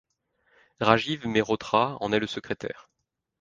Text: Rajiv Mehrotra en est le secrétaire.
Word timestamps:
Rajiv 0.79 1.27
Mehrotra 1.27 1.97
en 2.01 2.11
est 2.11 2.17
le 2.19 2.25
secrétaire. 2.25 2.89